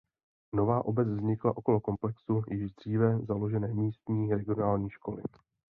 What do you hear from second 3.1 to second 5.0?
založené místní regionální